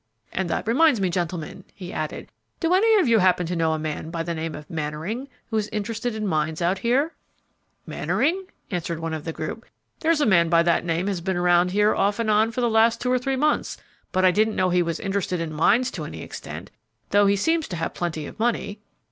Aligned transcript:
And 0.33 0.49
that 0.49 0.67
reminds 0.67 0.99
me, 0.99 1.11
gentlemen," 1.11 1.63
he 1.75 1.93
added, 1.93 2.31
"do 2.59 2.73
any 2.73 2.95
of 2.99 3.07
you 3.07 3.19
happen 3.19 3.45
to 3.45 3.55
know 3.55 3.73
a 3.73 3.77
man 3.77 4.09
by 4.09 4.23
the 4.23 4.33
name 4.33 4.55
of 4.55 4.67
Mannering, 4.67 5.27
who 5.51 5.57
is 5.57 5.67
interested 5.67 6.15
in 6.15 6.25
mines 6.25 6.59
out 6.59 6.79
here?" 6.79 7.13
"Mannering?" 7.85 8.45
answered 8.71 8.99
one 8.99 9.13
of 9.13 9.25
the 9.25 9.31
group; 9.31 9.63
"there's 9.99 10.19
a 10.19 10.25
man 10.25 10.49
by 10.49 10.63
that 10.63 10.83
name 10.83 11.05
has 11.05 11.21
been 11.21 11.37
around 11.37 11.69
here 11.69 11.93
off 11.93 12.17
and 12.17 12.31
on 12.31 12.51
for 12.51 12.61
the 12.61 12.67
last 12.67 12.99
two 12.99 13.11
or 13.11 13.19
three 13.19 13.35
months; 13.35 13.77
but 14.11 14.25
I 14.25 14.31
didn't 14.31 14.55
know 14.55 14.71
he 14.71 14.81
was 14.81 14.99
interested 14.99 15.39
in 15.39 15.53
mines 15.53 15.91
to 15.91 16.03
any 16.05 16.23
extent, 16.23 16.71
though 17.11 17.27
he 17.27 17.35
seems 17.35 17.67
to 17.67 17.75
have 17.75 17.93
plenty 17.93 18.25
of 18.25 18.39
money." 18.39 18.79